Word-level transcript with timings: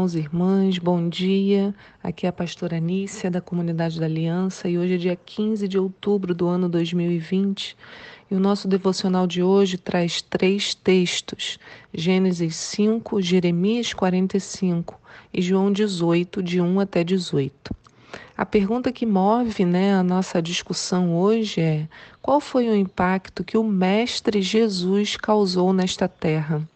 irmãos 0.00 0.14
e 0.14 0.18
irmãs, 0.18 0.78
bom 0.78 1.08
dia. 1.10 1.74
Aqui 2.02 2.24
é 2.24 2.30
a 2.30 2.32
pastora 2.32 2.78
Anícia, 2.78 3.30
da 3.30 3.38
Comunidade 3.38 4.00
da 4.00 4.06
Aliança, 4.06 4.66
e 4.66 4.78
hoje 4.78 4.94
é 4.94 4.96
dia 4.96 5.16
15 5.16 5.68
de 5.68 5.78
outubro 5.78 6.34
do 6.34 6.46
ano 6.46 6.70
2020. 6.70 7.76
E 8.30 8.34
o 8.34 8.40
nosso 8.40 8.66
devocional 8.66 9.26
de 9.26 9.42
hoje 9.42 9.76
traz 9.76 10.22
três 10.22 10.74
textos: 10.74 11.58
Gênesis 11.92 12.56
5, 12.56 13.20
Jeremias 13.20 13.92
45 13.92 14.98
e 15.34 15.42
João 15.42 15.70
18, 15.70 16.42
de 16.42 16.62
1 16.62 16.80
até 16.80 17.04
18. 17.04 17.52
A 18.34 18.46
pergunta 18.46 18.90
que 18.90 19.04
move 19.04 19.66
né, 19.66 19.92
a 19.92 20.02
nossa 20.02 20.40
discussão 20.40 21.14
hoje 21.14 21.60
é: 21.60 21.86
qual 22.22 22.40
foi 22.40 22.70
o 22.70 22.74
impacto 22.74 23.44
que 23.44 23.58
o 23.58 23.62
Mestre 23.62 24.40
Jesus 24.40 25.18
causou 25.18 25.74
nesta 25.74 26.08
terra? 26.08 26.66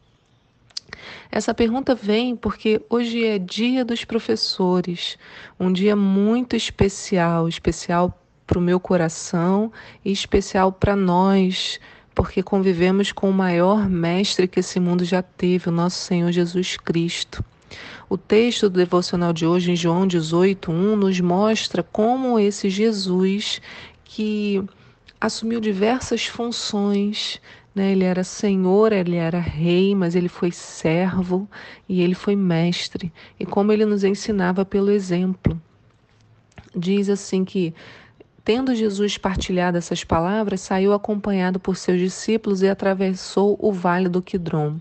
Essa 1.30 1.52
pergunta 1.52 1.94
vem 1.94 2.36
porque 2.36 2.80
hoje 2.88 3.24
é 3.24 3.38
dia 3.38 3.84
dos 3.84 4.04
professores, 4.04 5.18
um 5.58 5.72
dia 5.72 5.96
muito 5.96 6.54
especial, 6.54 7.48
especial 7.48 8.20
para 8.46 8.58
o 8.58 8.62
meu 8.62 8.78
coração 8.78 9.72
e 10.04 10.12
especial 10.12 10.70
para 10.70 10.94
nós, 10.94 11.80
porque 12.14 12.42
convivemos 12.42 13.10
com 13.10 13.28
o 13.28 13.32
maior 13.32 13.88
mestre 13.88 14.46
que 14.46 14.60
esse 14.60 14.78
mundo 14.78 15.04
já 15.04 15.22
teve, 15.22 15.68
o 15.68 15.72
nosso 15.72 15.98
Senhor 15.98 16.30
Jesus 16.30 16.76
Cristo. 16.76 17.44
O 18.08 18.16
texto 18.16 18.68
do 18.68 18.78
devocional 18.78 19.32
de 19.32 19.46
hoje, 19.46 19.72
em 19.72 19.76
João 19.76 20.06
18, 20.06 20.70
1, 20.70 20.96
nos 20.96 21.20
mostra 21.20 21.82
como 21.82 22.38
esse 22.38 22.70
Jesus 22.70 23.60
que 24.04 24.62
assumiu 25.20 25.58
diversas 25.58 26.26
funções, 26.26 27.40
né? 27.74 27.92
Ele 27.92 28.04
era 28.04 28.22
senhor, 28.22 28.92
ele 28.92 29.16
era 29.16 29.40
rei, 29.40 29.94
mas 29.94 30.14
ele 30.14 30.28
foi 30.28 30.52
servo 30.52 31.48
e 31.88 32.00
ele 32.00 32.14
foi 32.14 32.36
mestre. 32.36 33.12
E 33.38 33.44
como 33.44 33.72
ele 33.72 33.84
nos 33.84 34.04
ensinava 34.04 34.64
pelo 34.64 34.90
exemplo. 34.90 35.60
Diz 36.76 37.08
assim 37.08 37.44
que 37.44 37.74
Tendo 38.44 38.74
Jesus 38.74 39.16
partilhado 39.16 39.78
essas 39.78 40.04
palavras, 40.04 40.60
saiu 40.60 40.92
acompanhado 40.92 41.58
por 41.58 41.76
seus 41.76 41.98
discípulos 41.98 42.60
e 42.60 42.68
atravessou 42.68 43.56
o 43.58 43.72
vale 43.72 44.06
do 44.06 44.20
Quidron. 44.20 44.76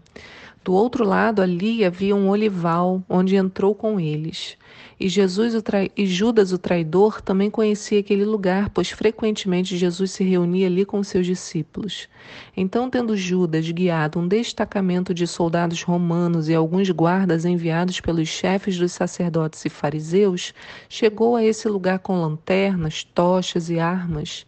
Do 0.63 0.73
outro 0.73 1.03
lado 1.03 1.41
ali 1.41 1.83
havia 1.83 2.15
um 2.15 2.29
olival, 2.29 3.03
onde 3.09 3.35
entrou 3.35 3.75
com 3.75 3.99
eles. 3.99 4.57
E 4.97 5.09
Jesus 5.09 5.53
o 5.55 5.61
e 5.97 6.05
Judas 6.05 6.53
o 6.53 6.57
traidor 6.57 7.21
também 7.21 7.49
conhecia 7.49 7.99
aquele 7.99 8.23
lugar, 8.23 8.69
pois 8.69 8.89
frequentemente 8.89 9.75
Jesus 9.75 10.11
se 10.11 10.23
reunia 10.23 10.67
ali 10.67 10.85
com 10.85 11.03
seus 11.03 11.25
discípulos. 11.25 12.07
Então, 12.55 12.89
tendo 12.89 13.17
Judas 13.17 13.69
guiado 13.69 14.17
um 14.19 14.27
destacamento 14.27 15.13
de 15.13 15.27
soldados 15.27 15.81
romanos 15.83 16.47
e 16.47 16.55
alguns 16.55 16.89
guardas 16.89 17.43
enviados 17.43 17.99
pelos 17.99 18.29
chefes 18.29 18.77
dos 18.77 18.93
sacerdotes 18.93 19.65
e 19.65 19.69
fariseus, 19.69 20.53
chegou 20.87 21.35
a 21.35 21.43
esse 21.43 21.67
lugar 21.67 21.99
com 21.99 22.21
lanternas, 22.21 23.03
tochas 23.03 23.69
e 23.69 23.79
armas. 23.79 24.45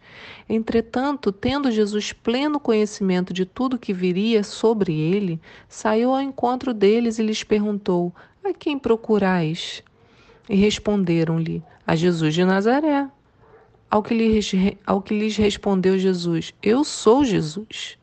Entretanto, 0.48 1.32
tendo 1.32 1.72
Jesus 1.72 2.12
pleno 2.12 2.60
conhecimento 2.60 3.32
de 3.32 3.44
tudo 3.44 3.78
que 3.78 3.92
viria 3.92 4.44
sobre 4.44 4.92
ele, 4.92 5.40
saiu 5.68 6.12
ao 6.12 6.22
encontro 6.22 6.72
deles 6.72 7.18
e 7.18 7.22
lhes 7.22 7.42
perguntou: 7.42 8.14
A 8.44 8.52
quem 8.54 8.78
procurais? 8.78 9.82
E 10.48 10.54
responderam-lhe: 10.54 11.62
A 11.84 11.96
Jesus 11.96 12.32
de 12.32 12.44
Nazaré. 12.44 13.08
Ao 13.90 14.02
que, 14.02 14.14
lhes, 14.14 14.52
ao 14.84 15.02
que 15.02 15.18
lhes 15.18 15.36
respondeu 15.36 15.98
Jesus: 15.98 16.54
Eu 16.62 16.84
sou 16.84 17.24
Jesus. 17.24 17.98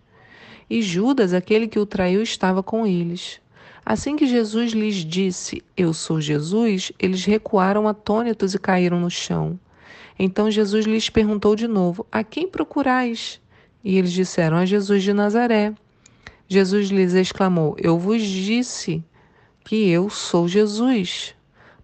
E 0.70 0.82
Judas, 0.82 1.34
aquele 1.34 1.68
que 1.68 1.80
o 1.80 1.86
traiu, 1.86 2.22
estava 2.22 2.62
com 2.62 2.86
eles. 2.86 3.40
Assim 3.86 4.16
que 4.16 4.26
Jesus 4.26 4.72
lhes 4.72 4.96
disse: 4.96 5.64
Eu 5.78 5.94
sou 5.94 6.20
Jesus, 6.20 6.92
eles 7.00 7.24
recuaram 7.24 7.88
atônitos 7.88 8.53
e 8.53 8.59
caíram 8.59 9.00
no 9.00 9.09
chão. 9.09 9.59
Então 10.18 10.51
Jesus 10.51 10.85
lhes 10.85 11.09
perguntou 11.09 11.56
de 11.56 11.68
novo: 11.68 12.06
A 12.12 12.24
quem 12.24 12.47
procurais? 12.47 13.41
E 13.84 13.97
eles 13.97 14.12
disseram: 14.12 14.57
A 14.57 14.66
Jesus 14.66 15.03
de 15.03 15.13
Nazaré. 15.13 15.74
Jesus 16.47 16.90
lhes 16.90 17.13
exclamou: 17.13 17.75
Eu 17.79 17.97
vos 17.97 18.22
disse 18.22 19.03
que 19.63 19.90
eu 19.90 20.09
sou 20.09 20.47
Jesus. 20.47 21.34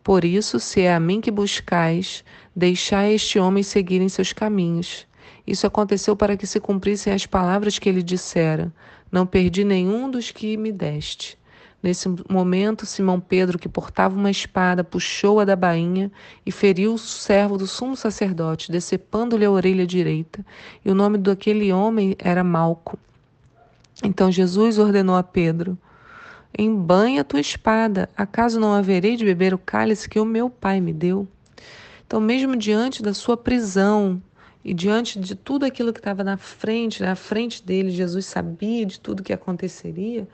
Por 0.04 0.24
isso, 0.24 0.60
se 0.60 0.82
é 0.82 0.94
a 0.94 1.00
mim 1.00 1.22
que 1.22 1.32
buscais, 1.32 2.24
deixai 2.56 3.14
este 3.14 3.40
homem 3.40 3.64
seguir 3.64 4.02
em 4.02 4.10
seus 4.10 4.34
caminhos. 4.34 5.08
Isso 5.46 5.66
aconteceu 5.66 6.16
para 6.16 6.38
que 6.38 6.46
se 6.46 6.60
cumprissem 6.60 7.12
as 7.12 7.26
palavras 7.26 7.80
que 7.80 7.90
ele 7.90 8.04
dissera: 8.04 8.72
Não 9.12 9.26
perdi 9.26 9.64
nenhum 9.64 10.10
dos 10.12 10.30
que 10.30 10.56
me 10.56 10.72
deste. 10.72 11.39
Nesse 11.82 12.10
momento, 12.30 12.86
Simão 12.86 13.20
Pedro, 13.20 13.58
que 13.58 13.70
portava 13.70 14.16
uma 14.16 14.30
espada, 14.30 14.84
puxou-a 14.84 15.46
da 15.46 15.56
bainha 15.56 16.12
e 16.46 16.52
feriu 16.52 16.94
o 16.94 16.98
servo 16.98 17.58
do 17.58 17.66
sumo 17.66 17.96
sacerdote, 17.96 18.72
decepando-lhe 18.72 19.46
a 19.46 19.52
orelha 19.52 19.88
direita. 19.88 20.46
E 20.84 20.92
o 20.92 20.96
nome 20.96 21.18
daquele 21.18 21.72
homem 21.72 22.16
era 22.20 22.44
Malco. 22.44 23.00
Então 24.04 24.30
Jesus 24.30 24.78
ordenou 24.78 25.16
a 25.16 25.24
Pedro: 25.24 25.78
Embanha 26.58 27.24
tua 27.24 27.40
espada, 27.40 28.10
acaso 28.16 28.60
não 28.60 28.74
haverei 28.74 29.16
de 29.16 29.24
beber 29.24 29.54
o 29.54 29.58
cálice 29.58 30.10
que 30.10 30.20
o 30.20 30.26
meu 30.26 30.50
pai 30.50 30.82
me 30.82 30.92
deu? 30.92 31.28
Então, 32.06 32.20
mesmo 32.20 32.58
diante 32.58 33.04
da 33.04 33.14
sua 33.14 33.38
prisão 33.38 34.22
e 34.66 34.74
diante 34.74 35.20
de 35.20 35.36
tudo 35.36 35.64
aquilo 35.64 35.94
que 35.94 36.00
estava 36.00 36.24
na 36.24 36.38
frente, 36.38 37.04
na 37.04 37.16
frente 37.16 37.64
dele, 37.64 37.92
Jesus 37.92 38.26
sabia 38.26 38.84
de 38.86 39.00
tudo 39.00 39.22
que 39.22 39.32
aconteceria. 39.32 40.28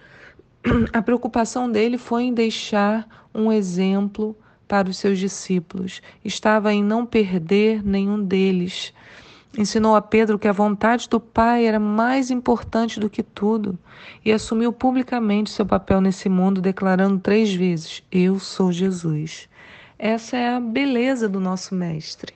A 0.91 1.01
preocupação 1.01 1.71
dele 1.71 1.97
foi 1.97 2.23
em 2.23 2.33
deixar 2.33 3.07
um 3.33 3.51
exemplo 3.51 4.35
para 4.67 4.89
os 4.89 4.97
seus 4.97 5.19
discípulos. 5.19 6.01
Estava 6.23 6.73
em 6.73 6.83
não 6.83 7.05
perder 7.05 7.85
nenhum 7.85 8.23
deles. 8.23 8.91
Ensinou 9.57 9.95
a 9.95 10.01
Pedro 10.01 10.39
que 10.39 10.47
a 10.47 10.51
vontade 10.53 11.07
do 11.07 11.19
Pai 11.19 11.65
era 11.65 11.79
mais 11.79 12.31
importante 12.31 12.99
do 12.99 13.09
que 13.09 13.23
tudo 13.23 13.77
e 14.23 14.31
assumiu 14.31 14.73
publicamente 14.73 15.51
seu 15.51 15.65
papel 15.65 16.01
nesse 16.01 16.27
mundo, 16.27 16.59
declarando 16.61 17.19
três 17.19 17.53
vezes: 17.53 18.03
Eu 18.11 18.39
sou 18.39 18.71
Jesus. 18.71 19.47
Essa 19.97 20.35
é 20.35 20.55
a 20.55 20.59
beleza 20.59 21.29
do 21.29 21.39
nosso 21.39 21.73
Mestre. 21.73 22.33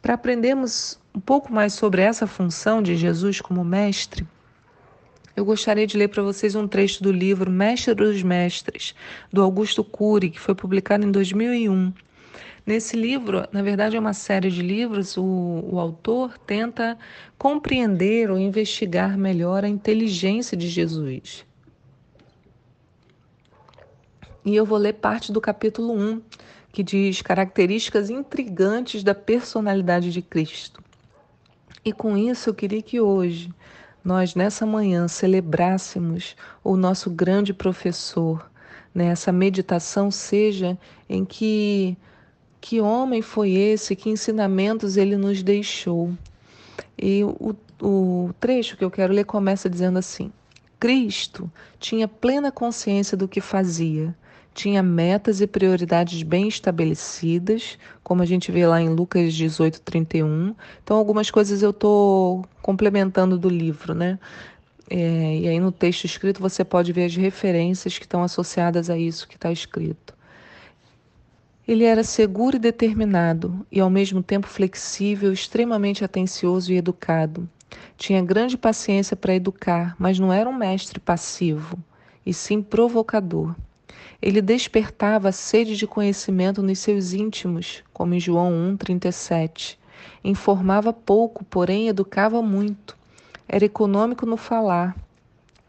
Para 0.00 0.14
aprendermos 0.14 0.98
um 1.14 1.20
pouco 1.20 1.52
mais 1.52 1.74
sobre 1.74 2.00
essa 2.00 2.26
função 2.26 2.82
de 2.82 2.96
Jesus 2.96 3.40
como 3.40 3.64
Mestre, 3.64 4.26
eu 5.38 5.44
gostaria 5.44 5.86
de 5.86 5.96
ler 5.96 6.08
para 6.08 6.20
vocês 6.20 6.56
um 6.56 6.66
trecho 6.66 7.00
do 7.00 7.12
livro 7.12 7.48
Mestre 7.48 7.94
dos 7.94 8.24
Mestres, 8.24 8.92
do 9.32 9.40
Augusto 9.40 9.84
Cury, 9.84 10.30
que 10.30 10.40
foi 10.40 10.52
publicado 10.52 11.06
em 11.06 11.12
2001. 11.12 11.92
Nesse 12.66 12.96
livro, 12.96 13.46
na 13.52 13.62
verdade 13.62 13.96
é 13.96 14.00
uma 14.00 14.12
série 14.12 14.50
de 14.50 14.60
livros, 14.60 15.16
o, 15.16 15.22
o 15.22 15.78
autor 15.78 16.36
tenta 16.38 16.98
compreender 17.38 18.32
ou 18.32 18.36
investigar 18.36 19.16
melhor 19.16 19.64
a 19.64 19.68
inteligência 19.68 20.56
de 20.56 20.68
Jesus. 20.68 21.46
E 24.44 24.56
eu 24.56 24.66
vou 24.66 24.76
ler 24.76 24.94
parte 24.94 25.30
do 25.30 25.40
capítulo 25.40 25.94
1, 25.94 26.20
que 26.72 26.82
diz 26.82 27.22
características 27.22 28.10
intrigantes 28.10 29.04
da 29.04 29.14
personalidade 29.14 30.10
de 30.10 30.20
Cristo. 30.20 30.82
E 31.84 31.92
com 31.92 32.16
isso 32.16 32.50
eu 32.50 32.54
queria 32.54 32.82
que 32.82 33.00
hoje 33.00 33.50
nós, 34.08 34.34
nessa 34.34 34.64
manhã, 34.64 35.06
celebrássemos 35.06 36.34
o 36.64 36.78
nosso 36.78 37.10
grande 37.10 37.52
professor. 37.52 38.50
Né? 38.94 39.08
Essa 39.08 39.30
meditação 39.30 40.10
seja 40.10 40.78
em 41.06 41.26
que 41.26 41.94
que 42.58 42.80
homem 42.80 43.20
foi 43.20 43.52
esse? 43.52 43.94
Que 43.94 44.08
ensinamentos 44.08 44.96
ele 44.96 45.14
nos 45.14 45.42
deixou? 45.42 46.14
E 46.96 47.22
o, 47.22 47.54
o 47.82 48.30
trecho 48.40 48.78
que 48.78 48.84
eu 48.84 48.90
quero 48.90 49.12
ler 49.12 49.24
começa 49.24 49.68
dizendo 49.68 49.98
assim: 49.98 50.32
Cristo 50.80 51.52
tinha 51.78 52.08
plena 52.08 52.50
consciência 52.50 53.14
do 53.14 53.28
que 53.28 53.42
fazia, 53.42 54.16
tinha 54.58 54.82
metas 54.82 55.40
e 55.40 55.46
prioridades 55.46 56.24
bem 56.24 56.48
estabelecidas, 56.48 57.78
como 58.02 58.22
a 58.22 58.26
gente 58.26 58.50
vê 58.50 58.66
lá 58.66 58.82
em 58.82 58.88
Lucas 58.88 59.32
18, 59.32 59.80
31. 59.82 60.52
Então, 60.82 60.96
algumas 60.96 61.30
coisas 61.30 61.62
eu 61.62 61.70
estou 61.70 62.44
complementando 62.60 63.38
do 63.38 63.48
livro, 63.48 63.94
né? 63.94 64.18
É, 64.90 65.38
e 65.38 65.46
aí 65.46 65.60
no 65.60 65.70
texto 65.70 66.06
escrito 66.06 66.40
você 66.40 66.64
pode 66.64 66.92
ver 66.92 67.04
as 67.04 67.14
referências 67.14 67.98
que 67.98 68.04
estão 68.04 68.20
associadas 68.24 68.90
a 68.90 68.98
isso 68.98 69.28
que 69.28 69.36
está 69.36 69.52
escrito. 69.52 70.12
Ele 71.66 71.84
era 71.84 72.02
seguro 72.02 72.56
e 72.56 72.58
determinado, 72.58 73.64
e 73.70 73.78
ao 73.78 73.88
mesmo 73.88 74.24
tempo 74.24 74.48
flexível, 74.48 75.32
extremamente 75.32 76.04
atencioso 76.04 76.72
e 76.72 76.76
educado. 76.78 77.48
Tinha 77.96 78.20
grande 78.24 78.58
paciência 78.58 79.14
para 79.14 79.36
educar, 79.36 79.94
mas 80.00 80.18
não 80.18 80.32
era 80.32 80.50
um 80.50 80.56
mestre 80.56 80.98
passivo, 80.98 81.78
e 82.26 82.34
sim 82.34 82.60
provocador. 82.60 83.54
Ele 84.20 84.40
despertava 84.42 85.28
a 85.28 85.32
sede 85.32 85.76
de 85.76 85.86
conhecimento 85.86 86.62
nos 86.62 86.78
seus 86.78 87.12
íntimos, 87.12 87.82
como 87.92 88.14
em 88.14 88.20
João 88.20 88.50
1,37. 88.76 89.76
Informava 90.22 90.92
pouco, 90.92 91.44
porém 91.44 91.88
educava 91.88 92.42
muito. 92.42 92.96
Era 93.48 93.64
econômico 93.64 94.26
no 94.26 94.36
falar. 94.36 94.94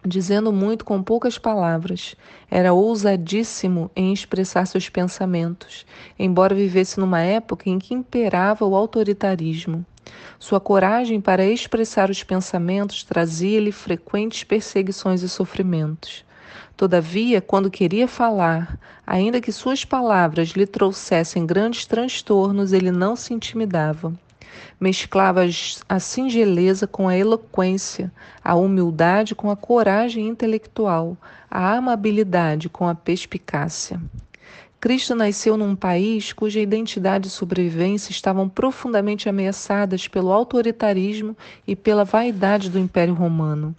dizendo 0.06 0.52
muito 0.52 0.86
com 0.86 1.04
poucas 1.04 1.38
palavras. 1.38 2.16
Era 2.50 2.74
ousadíssimo 2.74 3.92
em 3.96 4.14
expressar 4.14 4.66
seus 4.66 4.88
pensamentos, 4.88 5.86
embora 6.18 6.56
vivesse 6.56 7.00
numa 7.00 7.22
época 7.22 7.70
em 7.70 7.78
que 7.78 7.94
imperava 7.94 8.66
o 8.66 8.76
autoritarismo. 8.76 9.86
Sua 10.40 10.60
coragem 10.60 11.20
para 11.20 11.46
expressar 11.46 12.10
os 12.10 12.24
pensamentos 12.24 13.04
trazia-lhe 13.04 13.72
frequentes 13.72 14.44
perseguições 14.44 15.22
e 15.22 15.30
sofrimentos. 15.30 16.24
Todavia, 16.75 17.42
quando 17.42 17.69
queria 17.69 18.07
falar, 18.07 18.80
ainda 19.06 19.42
que 19.42 19.51
suas 19.51 19.84
palavras 19.84 20.50
lhe 20.50 20.66
trouxessem 20.66 21.46
grandes 21.46 21.86
transtornos, 21.86 22.74
ele 22.74 22.92
não 22.92 23.16
se 23.16 23.34
intimidava. 23.34 24.13
Mesclava 24.80 25.42
a 25.88 26.00
singeleza 26.00 26.88
com 26.88 27.07
a 27.07 27.18
eloquência, 27.18 28.12
a 28.44 28.56
humildade 28.56 29.36
com 29.36 29.51
a 29.51 29.56
coragem 29.56 30.28
intelectual, 30.28 31.18
a 31.51 31.75
amabilidade 31.75 32.69
com 32.69 32.88
a 32.88 32.95
perspicácia. 32.95 34.00
Cristo 34.80 35.13
nasceu 35.13 35.57
num 35.57 35.75
país 35.75 36.31
cuja 36.31 36.62
identidade 36.62 37.28
e 37.28 37.31
sobrevivência 37.31 38.12
estavam 38.12 38.48
profundamente 38.48 39.28
ameaçadas 39.28 40.07
pelo 40.07 40.31
autoritarismo 40.31 41.36
e 41.68 41.75
pela 41.75 42.06
vaidade 42.06 42.69
do 42.69 42.80
Império 42.80 43.13
Romano. 43.13 43.75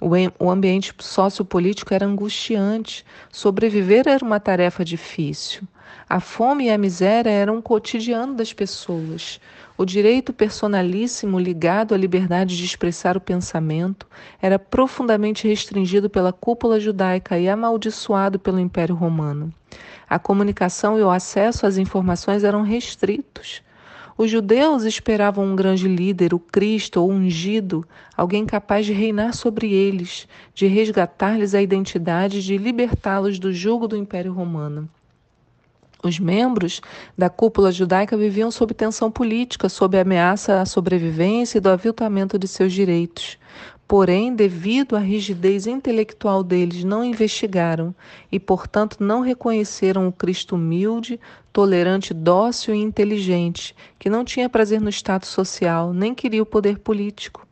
O 0.00 0.48
ambiente 0.48 0.94
sociopolítico 0.98 1.92
era 1.92 2.06
angustiante, 2.06 3.04
sobreviver 3.32 4.06
era 4.06 4.24
uma 4.24 4.38
tarefa 4.38 4.84
difícil. 4.84 5.62
A 6.08 6.20
fome 6.20 6.66
e 6.66 6.70
a 6.70 6.78
miséria 6.78 7.30
eram 7.30 7.56
um 7.56 7.62
cotidiano 7.62 8.34
das 8.34 8.52
pessoas. 8.52 9.40
O 9.76 9.84
direito 9.84 10.32
personalíssimo 10.32 11.38
ligado 11.38 11.94
à 11.94 11.98
liberdade 11.98 12.56
de 12.56 12.64
expressar 12.64 13.16
o 13.16 13.20
pensamento 13.20 14.06
era 14.40 14.58
profundamente 14.58 15.46
restringido 15.46 16.08
pela 16.08 16.32
cúpula 16.32 16.78
judaica 16.78 17.38
e 17.38 17.48
amaldiçoado 17.48 18.38
pelo 18.38 18.58
Império 18.58 18.94
Romano. 18.94 19.52
A 20.08 20.18
comunicação 20.18 20.98
e 20.98 21.02
o 21.02 21.10
acesso 21.10 21.66
às 21.66 21.76
informações 21.76 22.44
eram 22.44 22.62
restritos. 22.62 23.62
Os 24.18 24.32
judeus 24.32 24.82
esperavam 24.82 25.44
um 25.44 25.54
grande 25.54 25.86
líder, 25.86 26.34
o 26.34 26.40
Cristo 26.40 27.00
ou 27.00 27.08
ungido, 27.08 27.86
alguém 28.16 28.44
capaz 28.44 28.84
de 28.84 28.92
reinar 28.92 29.32
sobre 29.32 29.72
eles, 29.72 30.26
de 30.52 30.66
resgatar-lhes 30.66 31.54
a 31.54 31.62
identidade, 31.62 32.42
de 32.42 32.58
libertá-los 32.58 33.38
do 33.38 33.52
jugo 33.52 33.86
do 33.86 33.96
Império 33.96 34.32
Romano. 34.32 34.90
Os 36.02 36.18
membros 36.18 36.80
da 37.16 37.30
cúpula 37.30 37.70
judaica 37.70 38.16
viviam 38.16 38.50
sob 38.50 38.74
tensão 38.74 39.08
política, 39.08 39.68
sob 39.68 39.96
ameaça 39.96 40.60
à 40.60 40.66
sobrevivência 40.66 41.58
e 41.58 41.60
do 41.60 41.68
aviltamento 41.68 42.36
de 42.36 42.48
seus 42.48 42.72
direitos. 42.72 43.38
Porém, 43.86 44.34
devido 44.34 44.96
à 44.96 44.98
rigidez 44.98 45.66
intelectual 45.66 46.42
deles, 46.42 46.82
não 46.82 47.04
investigaram 47.04 47.94
e, 48.30 48.38
portanto, 48.38 48.96
não 49.00 49.20
reconheceram 49.20 50.08
o 50.08 50.12
Cristo 50.12 50.56
humilde, 50.56 51.18
tolerante, 51.58 52.14
dócil 52.14 52.72
e 52.72 52.78
inteligente, 52.78 53.74
que 53.98 54.08
não 54.08 54.24
tinha 54.24 54.48
prazer 54.48 54.80
no 54.80 54.88
status 54.90 55.30
social, 55.30 55.92
nem 55.92 56.14
queria 56.14 56.40
o 56.40 56.46
poder 56.46 56.78
político. 56.78 57.44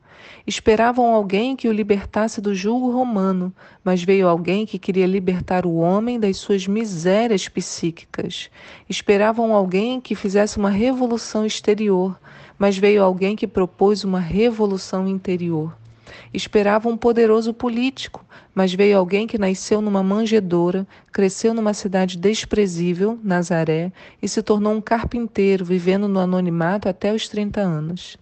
Esperavam 0.46 1.12
alguém 1.12 1.56
que 1.56 1.66
o 1.66 1.72
libertasse 1.72 2.40
do 2.40 2.54
julgo 2.54 2.92
romano, 2.92 3.52
mas 3.82 4.04
veio 4.04 4.28
alguém 4.28 4.64
que 4.64 4.78
queria 4.78 5.08
libertar 5.08 5.66
o 5.66 5.74
homem 5.74 6.20
das 6.20 6.36
suas 6.36 6.68
misérias 6.68 7.48
psíquicas. 7.48 8.48
Esperavam 8.88 9.52
alguém 9.52 10.00
que 10.00 10.14
fizesse 10.14 10.56
uma 10.56 10.70
revolução 10.70 11.44
exterior, 11.44 12.16
mas 12.56 12.78
veio 12.78 13.02
alguém 13.02 13.34
que 13.34 13.48
propôs 13.48 14.04
uma 14.04 14.20
revolução 14.20 15.08
interior. 15.08 15.76
Esperava 16.32 16.88
um 16.88 16.96
poderoso 16.96 17.52
político, 17.54 18.24
mas 18.54 18.72
veio 18.72 18.98
alguém 18.98 19.26
que 19.26 19.38
nasceu 19.38 19.80
numa 19.80 20.02
manjedoura, 20.02 20.86
cresceu 21.12 21.52
numa 21.52 21.74
cidade 21.74 22.16
desprezível, 22.16 23.18
Nazaré, 23.22 23.92
e 24.20 24.28
se 24.28 24.42
tornou 24.42 24.72
um 24.72 24.80
carpinteiro, 24.80 25.64
vivendo 25.64 26.08
no 26.08 26.20
anonimato 26.20 26.88
até 26.88 27.12
os 27.12 27.28
30 27.28 27.60
anos. 27.60 28.16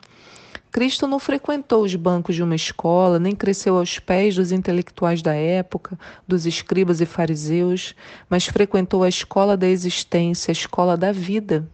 Cristo 0.74 1.06
não 1.06 1.20
frequentou 1.20 1.84
os 1.84 1.94
bancos 1.94 2.34
de 2.34 2.42
uma 2.42 2.56
escola, 2.56 3.20
nem 3.20 3.32
cresceu 3.32 3.76
aos 3.76 4.00
pés 4.00 4.34
dos 4.34 4.50
intelectuais 4.50 5.22
da 5.22 5.32
época, 5.32 5.96
dos 6.26 6.46
escribas 6.46 7.00
e 7.00 7.06
fariseus, 7.06 7.94
mas 8.28 8.46
frequentou 8.46 9.04
a 9.04 9.08
escola 9.08 9.56
da 9.56 9.68
existência, 9.68 10.50
a 10.50 10.52
escola 10.52 10.96
da 10.96 11.12
vida. 11.12 11.68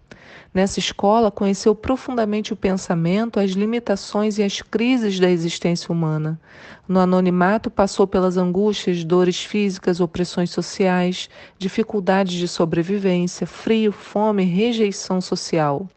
Nessa 0.53 0.81
escola, 0.81 1.31
conheceu 1.31 1.77
profundamente 1.77 2.53
o 2.53 2.57
pensamento, 2.57 3.39
as 3.39 3.53
limitações 3.53 4.37
e 4.37 4.43
as 4.43 4.61
crises 4.61 5.21
da 5.21 5.31
existência 5.31 5.93
humana. 5.93 6.41
No 6.89 6.99
anonimato, 6.99 7.71
passou 7.71 8.05
pelas 8.05 8.37
angústias, 8.37 9.05
dores 9.05 9.45
físicas, 9.45 10.01
opressões 10.01 10.51
sociais, 10.51 11.31
dificuldades 11.57 12.35
de 12.35 12.49
sobrevivência, 12.49 13.47
frio, 13.47 13.93
fome, 13.93 14.43
rejeição 14.43 15.21
social. 15.21 15.89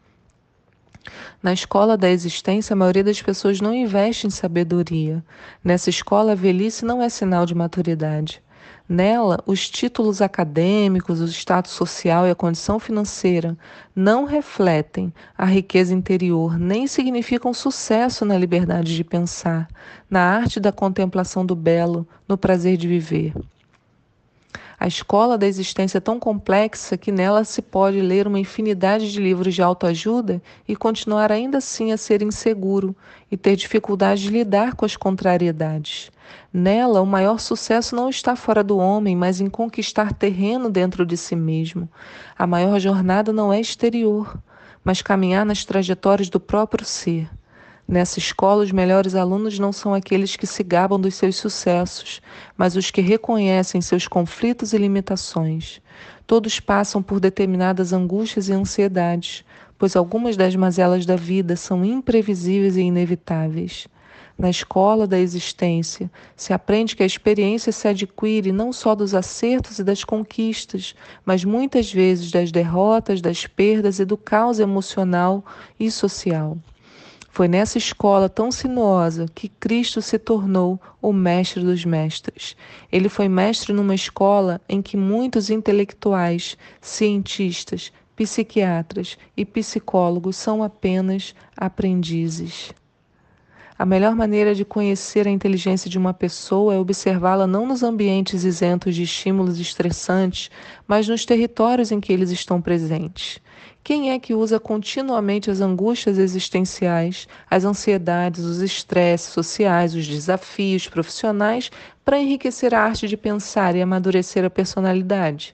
Na 1.42 1.52
escola 1.52 1.96
da 1.96 2.08
existência, 2.08 2.74
a 2.74 2.76
maioria 2.76 3.04
das 3.04 3.20
pessoas 3.20 3.60
não 3.60 3.74
investe 3.74 4.28
em 4.28 4.30
sabedoria. 4.30 5.22
Nessa 5.64 5.90
escola, 5.90 6.32
a 6.32 6.36
velhice 6.36 6.84
não 6.84 7.02
é 7.02 7.08
sinal 7.08 7.44
de 7.44 7.56
maturidade. 7.56 8.40
Nela, 8.86 9.42
os 9.46 9.70
títulos 9.70 10.20
acadêmicos, 10.20 11.20
o 11.22 11.24
status 11.24 11.72
social 11.72 12.26
e 12.26 12.30
a 12.30 12.34
condição 12.34 12.78
financeira 12.78 13.56
não 13.96 14.26
refletem 14.26 15.12
a 15.38 15.46
riqueza 15.46 15.94
interior, 15.94 16.58
nem 16.58 16.86
significam 16.86 17.54
sucesso 17.54 18.26
na 18.26 18.36
liberdade 18.36 18.94
de 18.94 19.02
pensar, 19.02 19.68
na 20.10 20.20
arte 20.20 20.60
da 20.60 20.70
contemplação 20.70 21.46
do 21.46 21.56
belo, 21.56 22.06
no 22.28 22.36
prazer 22.36 22.76
de 22.76 22.86
viver. 22.86 23.32
A 24.78 24.86
escola 24.86 25.38
da 25.38 25.46
existência 25.46 25.98
é 25.98 26.00
tão 26.00 26.18
complexa 26.18 26.96
que 26.96 27.12
nela 27.12 27.44
se 27.44 27.62
pode 27.62 28.00
ler 28.00 28.26
uma 28.26 28.40
infinidade 28.40 29.12
de 29.12 29.20
livros 29.20 29.54
de 29.54 29.62
autoajuda 29.62 30.42
e 30.66 30.74
continuar 30.74 31.30
ainda 31.30 31.58
assim 31.58 31.92
a 31.92 31.96
ser 31.96 32.22
inseguro 32.22 32.94
e 33.30 33.36
ter 33.36 33.56
dificuldade 33.56 34.22
de 34.22 34.30
lidar 34.30 34.74
com 34.74 34.84
as 34.84 34.96
contrariedades. 34.96 36.10
Nela, 36.52 37.00
o 37.00 37.06
maior 37.06 37.38
sucesso 37.38 37.94
não 37.94 38.08
está 38.08 38.34
fora 38.34 38.64
do 38.64 38.78
homem, 38.78 39.16
mas 39.16 39.40
em 39.40 39.48
conquistar 39.48 40.12
terreno 40.12 40.68
dentro 40.68 41.06
de 41.06 41.16
si 41.16 41.36
mesmo. 41.36 41.88
A 42.36 42.46
maior 42.46 42.78
jornada 42.80 43.32
não 43.32 43.52
é 43.52 43.60
exterior, 43.60 44.36
mas 44.82 45.02
caminhar 45.02 45.46
nas 45.46 45.64
trajetórias 45.64 46.28
do 46.28 46.40
próprio 46.40 46.84
ser. 46.84 47.28
Nessa 47.86 48.18
escola, 48.18 48.64
os 48.64 48.72
melhores 48.72 49.14
alunos 49.14 49.58
não 49.58 49.70
são 49.70 49.92
aqueles 49.92 50.36
que 50.36 50.46
se 50.46 50.62
gabam 50.62 50.98
dos 50.98 51.14
seus 51.16 51.36
sucessos, 51.36 52.22
mas 52.56 52.76
os 52.76 52.90
que 52.90 53.02
reconhecem 53.02 53.82
seus 53.82 54.08
conflitos 54.08 54.72
e 54.72 54.78
limitações. 54.78 55.82
Todos 56.26 56.58
passam 56.58 57.02
por 57.02 57.20
determinadas 57.20 57.92
angústias 57.92 58.48
e 58.48 58.54
ansiedades, 58.54 59.44
pois 59.78 59.94
algumas 59.94 60.34
das 60.34 60.56
mazelas 60.56 61.04
da 61.04 61.14
vida 61.14 61.56
são 61.56 61.84
imprevisíveis 61.84 62.78
e 62.78 62.80
inevitáveis. 62.80 63.86
Na 64.36 64.48
escola 64.48 65.06
da 65.06 65.18
existência, 65.18 66.10
se 66.34 66.54
aprende 66.54 66.96
que 66.96 67.02
a 67.02 67.06
experiência 67.06 67.70
se 67.70 67.86
adquire 67.86 68.50
não 68.50 68.72
só 68.72 68.94
dos 68.94 69.14
acertos 69.14 69.78
e 69.78 69.84
das 69.84 70.02
conquistas, 70.02 70.94
mas 71.24 71.44
muitas 71.44 71.92
vezes 71.92 72.30
das 72.30 72.50
derrotas, 72.50 73.20
das 73.20 73.46
perdas 73.46 74.00
e 74.00 74.06
do 74.06 74.16
caos 74.16 74.58
emocional 74.58 75.44
e 75.78 75.90
social. 75.90 76.56
Foi 77.34 77.48
nessa 77.48 77.78
escola 77.78 78.28
tão 78.28 78.52
sinuosa 78.52 79.26
que 79.34 79.48
Cristo 79.48 80.00
se 80.00 80.20
tornou 80.20 80.80
o 81.02 81.12
mestre 81.12 81.64
dos 81.64 81.84
mestres. 81.84 82.56
Ele 82.92 83.08
foi 83.08 83.28
mestre 83.28 83.72
numa 83.72 83.92
escola 83.92 84.60
em 84.68 84.80
que 84.80 84.96
muitos 84.96 85.50
intelectuais, 85.50 86.56
cientistas, 86.80 87.92
psiquiatras 88.14 89.18
e 89.36 89.44
psicólogos 89.44 90.36
são 90.36 90.62
apenas 90.62 91.34
aprendizes. 91.56 92.72
A 93.76 93.84
melhor 93.84 94.14
maneira 94.14 94.54
de 94.54 94.64
conhecer 94.64 95.26
a 95.26 95.30
inteligência 95.30 95.90
de 95.90 95.98
uma 95.98 96.14
pessoa 96.14 96.72
é 96.72 96.78
observá-la 96.78 97.44
não 97.44 97.66
nos 97.66 97.82
ambientes 97.82 98.44
isentos 98.44 98.94
de 98.94 99.02
estímulos 99.02 99.58
estressantes, 99.58 100.48
mas 100.86 101.08
nos 101.08 101.24
territórios 101.24 101.90
em 101.90 102.00
que 102.00 102.12
eles 102.12 102.30
estão 102.30 102.62
presentes. 102.62 103.40
Quem 103.82 104.12
é 104.12 104.18
que 104.20 104.32
usa 104.32 104.60
continuamente 104.60 105.50
as 105.50 105.60
angústias 105.60 106.18
existenciais, 106.18 107.26
as 107.50 107.64
ansiedades, 107.64 108.44
os 108.44 108.60
estresses 108.60 109.32
sociais, 109.32 109.92
os 109.92 110.06
desafios 110.06 110.86
profissionais 110.86 111.68
para 112.04 112.20
enriquecer 112.20 112.72
a 112.76 112.80
arte 112.80 113.08
de 113.08 113.16
pensar 113.16 113.74
e 113.74 113.82
amadurecer 113.82 114.44
a 114.44 114.50
personalidade? 114.50 115.52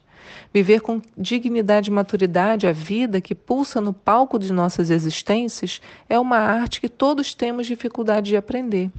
Viver 0.53 0.81
com 0.81 1.01
dignidade 1.17 1.91
e 1.91 1.93
maturidade 1.93 2.67
a 2.67 2.73
vida 2.73 3.21
que 3.21 3.35
pulsa 3.35 3.81
no 3.81 3.93
palco 3.93 4.39
de 4.39 4.53
nossas 4.53 4.91
existências 4.91 5.81
é 6.09 6.19
uma 6.19 6.39
arte 6.39 6.81
que 6.81 6.89
todos 6.89 7.35
temos 7.35 7.67
dificuldade 7.67 8.31
de 8.31 8.37
aprender. 8.37 8.91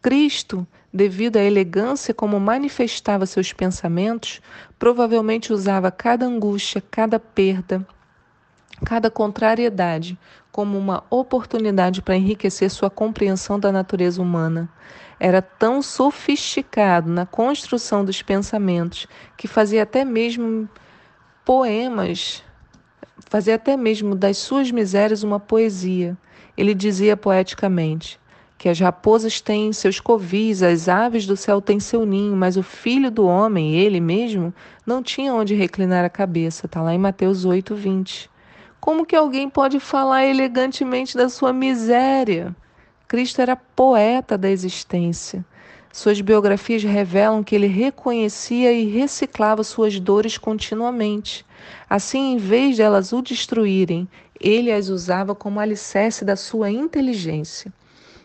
Cristo, 0.00 0.66
devido 0.92 1.36
à 1.36 1.42
elegância 1.42 2.12
como 2.12 2.40
manifestava 2.40 3.24
seus 3.24 3.52
pensamentos, 3.52 4.40
provavelmente 4.78 5.52
usava 5.52 5.90
cada 5.90 6.26
angústia, 6.26 6.82
cada 6.90 7.20
perda, 7.20 7.86
cada 8.84 9.10
contrariedade 9.10 10.18
como 10.50 10.76
uma 10.76 11.04
oportunidade 11.08 12.02
para 12.02 12.16
enriquecer 12.16 12.70
sua 12.70 12.90
compreensão 12.90 13.58
da 13.58 13.72
natureza 13.72 14.20
humana. 14.20 14.68
era 15.18 15.40
tão 15.40 15.80
sofisticado 15.80 17.08
na 17.08 17.24
construção 17.24 18.04
dos 18.04 18.22
pensamentos 18.22 19.06
que 19.36 19.46
fazia 19.46 19.84
até 19.84 20.04
mesmo 20.04 20.68
poemas, 21.44 22.42
fazia 23.30 23.54
até 23.54 23.76
mesmo 23.76 24.16
das 24.16 24.38
suas 24.38 24.70
misérias 24.70 25.22
uma 25.22 25.38
poesia. 25.38 26.16
Ele 26.56 26.74
dizia 26.74 27.16
poeticamente: 27.16 28.18
que 28.58 28.68
as 28.68 28.78
raposas 28.78 29.40
têm 29.40 29.72
seus 29.72 29.98
covis, 29.98 30.62
as 30.62 30.88
aves 30.88 31.26
do 31.26 31.36
céu 31.36 31.60
têm 31.60 31.80
seu 31.80 32.06
ninho, 32.06 32.36
mas 32.36 32.56
o 32.56 32.62
filho 32.62 33.10
do 33.10 33.26
homem, 33.26 33.74
ele 33.74 34.00
mesmo, 34.00 34.54
não 34.86 35.02
tinha 35.02 35.34
onde 35.34 35.52
reclinar 35.54 36.04
a 36.04 36.08
cabeça. 36.08 36.66
Está 36.66 36.80
lá 36.80 36.94
em 36.94 36.98
Mateus 36.98 37.44
8, 37.44 37.74
20. 37.74 38.31
Como 38.82 39.06
que 39.06 39.14
alguém 39.14 39.48
pode 39.48 39.78
falar 39.78 40.26
elegantemente 40.26 41.16
da 41.16 41.28
sua 41.28 41.52
miséria? 41.52 42.52
Cristo 43.06 43.40
era 43.40 43.54
poeta 43.54 44.36
da 44.36 44.50
existência. 44.50 45.44
Suas 45.92 46.20
biografias 46.20 46.82
revelam 46.82 47.44
que 47.44 47.54
ele 47.54 47.68
reconhecia 47.68 48.72
e 48.72 48.84
reciclava 48.86 49.62
suas 49.62 50.00
dores 50.00 50.36
continuamente. 50.36 51.46
Assim, 51.88 52.32
em 52.32 52.38
vez 52.38 52.74
de 52.74 52.82
elas 52.82 53.12
o 53.12 53.22
destruírem, 53.22 54.08
ele 54.40 54.72
as 54.72 54.88
usava 54.88 55.32
como 55.32 55.60
alicerce 55.60 56.24
da 56.24 56.34
sua 56.34 56.68
inteligência. 56.68 57.72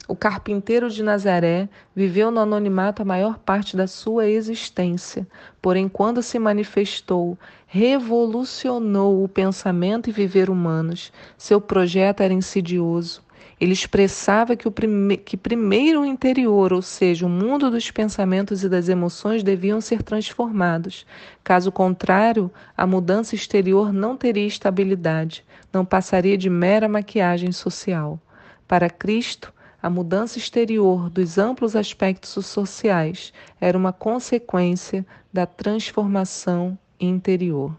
O 0.08 0.16
carpinteiro 0.16 0.90
de 0.90 1.04
Nazaré 1.04 1.68
viveu 1.94 2.32
no 2.32 2.40
anonimato 2.40 3.02
a 3.02 3.06
maior 3.06 3.38
parte 3.40 3.76
da 3.76 3.88
sua 3.88 4.26
existência, 4.26 5.28
porém, 5.62 5.90
quando 5.90 6.24
se 6.24 6.40
manifestou, 6.40 7.38
revolucionou 7.66 9.22
o 9.22 9.28
pensamento 9.28 10.10
e 10.10 10.14
viver 10.14 10.50
humanos. 10.50 11.12
Seu 11.38 11.60
projeto 11.60 12.22
era 12.22 12.34
insidioso. 12.34 13.22
Ele 13.60 13.74
expressava 13.74 14.56
que, 14.56 14.68
o 14.68 14.72
prime 14.72 15.18
que 15.18 15.36
primeiro 15.36 16.02
o 16.02 16.06
interior, 16.06 16.72
ou 16.72 16.82
seja, 16.82 17.26
o 17.26 17.30
mundo 17.30 17.70
dos 17.70 17.92
pensamentos 17.92 18.64
e 18.64 18.70
das 18.70 18.88
emoções, 18.88 19.44
deviam 19.44 19.82
ser 19.82 20.04
transformados. 20.04 21.06
Caso 21.44 21.70
contrário, 21.70 22.50
a 22.78 22.88
mudança 22.88 23.36
exterior 23.36 23.92
não 23.92 24.16
teria 24.16 24.48
estabilidade, 24.48 25.44
não 25.74 25.84
passaria 25.84 26.38
de 26.38 26.50
mera 26.50 26.88
maquiagem 26.88 27.52
social. 27.52 28.20
Para 28.68 28.90
Cristo, 28.90 29.52
a 29.88 29.90
mudança 29.90 30.38
exterior 30.38 31.10
dos 31.10 31.38
amplos 31.38 31.74
aspectos 31.74 32.46
sociais 32.46 33.32
era 33.60 33.78
uma 33.78 33.94
consequência 33.94 35.06
da 35.32 35.46
transformação 35.46 36.78
interior. 37.00 37.74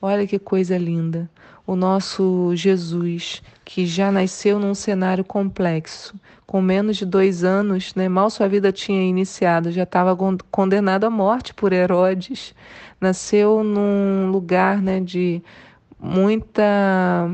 Olha 0.00 0.24
que 0.24 0.38
coisa 0.38 0.78
linda! 0.78 1.28
O 1.66 1.74
nosso 1.74 2.52
Jesus, 2.54 3.42
que 3.64 3.84
já 3.86 4.12
nasceu 4.12 4.60
num 4.60 4.72
cenário 4.72 5.24
complexo, 5.24 6.14
com 6.46 6.62
menos 6.62 6.96
de 6.96 7.06
dois 7.06 7.42
anos, 7.42 7.92
né, 7.96 8.08
mal 8.08 8.30
sua 8.30 8.46
vida 8.46 8.70
tinha 8.70 9.02
iniciado, 9.02 9.72
já 9.72 9.82
estava 9.82 10.16
condenado 10.48 11.04
à 11.04 11.10
morte 11.10 11.52
por 11.52 11.72
Herodes, 11.72 12.54
nasceu 13.00 13.64
num 13.64 14.30
lugar 14.30 14.80
né, 14.80 15.00
de 15.00 15.42
muita 15.98 17.28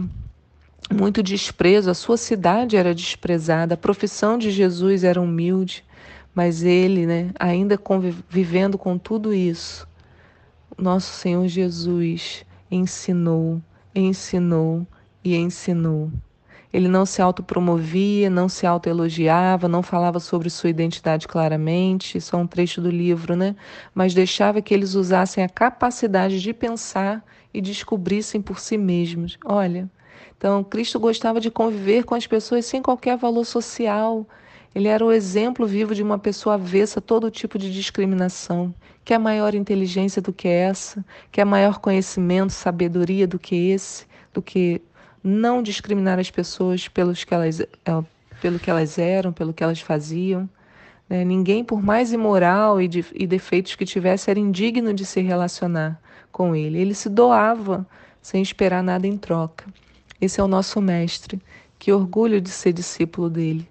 muito 0.92 1.23
desprezo, 1.23 1.90
a 1.90 1.95
sua 1.95 2.16
cidade 2.16 2.76
era 2.76 2.95
desprezada, 2.95 3.75
a 3.75 3.78
profissão 3.78 4.38
de 4.38 4.50
Jesus 4.50 5.04
era 5.04 5.21
humilde, 5.21 5.85
mas 6.35 6.62
ele, 6.62 7.07
né, 7.07 7.30
ainda 7.38 7.78
vivendo 8.28 8.78
com 8.78 8.97
tudo 8.97 9.35
isso, 9.35 9.87
nosso 10.76 11.12
Senhor 11.12 11.47
Jesus 11.49 12.45
ensinou, 12.71 13.61
ensinou 13.95 14.87
e 15.25 15.37
ensinou. 15.37 16.11
Ele 16.73 16.87
não 16.87 17.07
se 17.07 17.23
autopromovia, 17.23 18.28
não 18.28 18.49
se 18.49 18.66
autoelogiava, 18.66 19.68
não 19.68 19.83
falava 19.83 20.21
sobre 20.21 20.50
sua 20.50 20.68
identidade 20.68 21.26
claramente, 21.26 22.18
isso 22.18 22.37
é 22.37 22.38
um 22.38 22.47
trecho 22.47 22.80
do 22.80 22.90
livro, 22.90 23.35
né? 23.35 23.57
Mas 23.95 24.12
deixava 24.12 24.61
que 24.61 24.75
eles 24.75 24.95
usassem 24.95 25.42
a 25.42 25.49
capacidade 25.49 26.40
de 26.40 26.52
pensar 26.52 27.25
e 27.54 27.61
descobrissem 27.61 28.42
por 28.42 28.61
si 28.61 28.76
mesmos. 28.76 29.38
Olha, 29.45 29.90
então, 30.38 30.62
Cristo 30.62 31.00
gostava 31.00 31.40
de 31.40 31.50
conviver 31.50 32.04
com 32.04 32.14
as 32.14 32.25
pessoas 32.25 32.64
sem 32.64 32.80
qualquer 32.80 33.16
valor 33.16 33.45
social. 33.45 34.25
Ele 34.73 34.87
era 34.87 35.04
o 35.04 35.11
exemplo 35.11 35.66
vivo 35.66 35.97
de 35.97 36.02
uma 36.02 36.16
pessoa 36.16 36.54
avessa 36.54 37.00
a 37.00 37.02
todo 37.02 37.28
tipo 37.28 37.59
de 37.59 37.73
discriminação. 37.73 38.73
Que 39.04 39.12
é 39.12 39.18
maior 39.18 39.52
inteligência 39.52 40.23
do 40.23 40.33
que 40.33 40.47
essa? 40.47 41.04
Que 41.33 41.40
é 41.40 41.45
maior 41.45 41.80
conhecimento, 41.80 42.52
sabedoria 42.52 43.26
do 43.26 43.37
que 43.37 43.71
esse? 43.71 44.07
Do 44.33 44.40
que 44.40 44.80
não 45.25 45.61
discriminar 45.61 46.21
as 46.21 46.30
pessoas 46.30 46.87
pelos 46.87 47.25
que 47.25 47.35
elas, 47.35 47.61
é, 47.61 47.66
pelo 48.40 48.61
que 48.61 48.71
elas 48.71 48.97
eram, 48.97 49.33
pelo 49.33 49.52
que 49.52 49.64
elas 49.64 49.80
faziam? 49.80 50.49
Né? 51.09 51.25
Ninguém, 51.25 51.64
por 51.64 51.83
mais 51.83 52.12
imoral 52.12 52.80
e, 52.80 52.87
de, 52.87 53.04
e 53.12 53.26
defeitos 53.26 53.75
que 53.75 53.85
tivesse, 53.85 54.30
era 54.30 54.38
indigno 54.38 54.95
de 54.95 55.04
se 55.04 55.21
relacionar 55.21 56.00
com 56.30 56.54
ele. 56.54 56.78
Ele 56.78 56.95
se 56.95 57.09
doava 57.09 57.85
sem 58.23 58.40
esperar 58.40 58.85
nada 58.85 59.04
em 59.04 59.16
troca. 59.16 59.64
Esse 60.20 60.40
é 60.40 60.44
o 60.44 60.48
nosso 60.48 60.80
Mestre. 60.80 61.40
Que 61.78 61.92
orgulho 61.92 62.40
de 62.40 62.50
ser 62.50 62.72
discípulo 62.72 63.30
dele. 63.30 63.68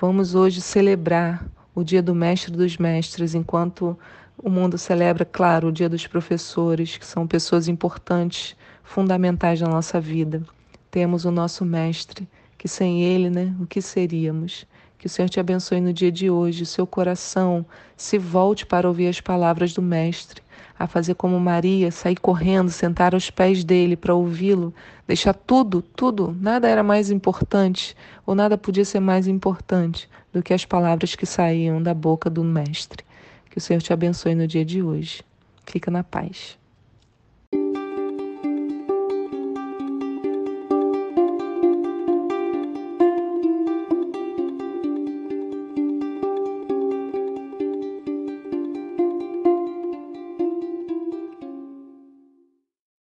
Vamos 0.00 0.34
hoje 0.34 0.60
celebrar 0.60 1.46
o 1.72 1.84
Dia 1.84 2.02
do 2.02 2.12
Mestre 2.12 2.50
dos 2.50 2.76
Mestres, 2.76 3.36
enquanto 3.36 3.96
o 4.36 4.50
mundo 4.50 4.76
celebra, 4.76 5.24
claro, 5.24 5.68
o 5.68 5.72
Dia 5.72 5.88
dos 5.88 6.04
Professores, 6.04 6.96
que 6.96 7.06
são 7.06 7.24
pessoas 7.24 7.68
importantes, 7.68 8.56
fundamentais 8.82 9.60
na 9.60 9.68
nossa 9.68 10.00
vida. 10.00 10.42
Temos 10.90 11.24
o 11.24 11.30
nosso 11.30 11.64
Mestre, 11.64 12.28
que 12.58 12.66
sem 12.66 13.02
ele, 13.04 13.30
né, 13.30 13.54
o 13.60 13.66
que 13.66 13.80
seríamos? 13.80 14.66
Que 14.98 15.06
o 15.06 15.10
Senhor 15.10 15.28
te 15.28 15.38
abençoe 15.38 15.80
no 15.80 15.92
dia 15.92 16.10
de 16.10 16.30
hoje, 16.30 16.64
seu 16.66 16.86
coração 16.86 17.64
se 17.96 18.18
volte 18.18 18.64
para 18.64 18.88
ouvir 18.88 19.08
as 19.08 19.20
palavras 19.20 19.72
do 19.72 19.82
Mestre 19.82 20.42
a 20.78 20.86
fazer 20.86 21.14
como 21.14 21.40
Maria, 21.40 21.90
sair 21.90 22.16
correndo, 22.16 22.70
sentar 22.70 23.14
aos 23.14 23.30
pés 23.30 23.64
dele 23.64 23.96
para 23.96 24.14
ouvi-lo, 24.14 24.74
deixar 25.06 25.32
tudo, 25.32 25.80
tudo, 25.80 26.36
nada 26.38 26.68
era 26.68 26.82
mais 26.82 27.10
importante, 27.10 27.96
ou 28.26 28.34
nada 28.34 28.58
podia 28.58 28.84
ser 28.84 29.00
mais 29.00 29.26
importante 29.26 30.08
do 30.32 30.42
que 30.42 30.52
as 30.52 30.64
palavras 30.64 31.14
que 31.14 31.24
saíam 31.24 31.82
da 31.82 31.94
boca 31.94 32.28
do 32.28 32.44
Mestre. 32.44 33.04
Que 33.50 33.58
o 33.58 33.60
Senhor 33.60 33.80
te 33.80 33.92
abençoe 33.92 34.34
no 34.34 34.46
dia 34.46 34.64
de 34.64 34.82
hoje. 34.82 35.22
Fica 35.64 35.90
na 35.90 36.04
paz. 36.04 36.58